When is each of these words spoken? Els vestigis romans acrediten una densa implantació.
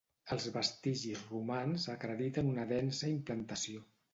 Els 0.35 0.45
vestigis 0.55 1.21
romans 1.33 1.85
acrediten 1.97 2.51
una 2.55 2.67
densa 2.73 3.13
implantació. 3.19 3.87